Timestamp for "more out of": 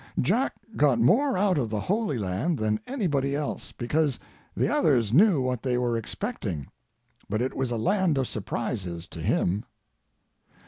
0.99-1.69